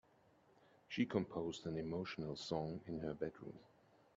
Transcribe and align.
She 0.89 1.05
composed 1.05 1.67
an 1.67 1.77
emotional 1.77 2.35
song 2.35 2.81
in 2.87 3.01
her 3.01 3.13
bedroom. 3.13 3.59